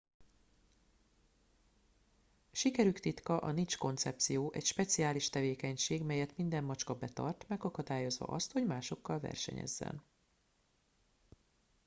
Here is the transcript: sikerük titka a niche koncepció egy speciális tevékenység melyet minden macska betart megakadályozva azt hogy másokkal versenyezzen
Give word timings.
sikerük 2.51 2.99
titka 2.99 3.37
a 3.37 3.51
niche 3.51 3.77
koncepció 3.77 4.51
egy 4.53 4.65
speciális 4.65 5.29
tevékenység 5.29 6.01
melyet 6.03 6.37
minden 6.37 6.63
macska 6.63 6.93
betart 6.95 7.47
megakadályozva 7.47 8.25
azt 8.25 8.51
hogy 8.51 8.65
másokkal 8.65 9.19
versenyezzen 9.19 10.03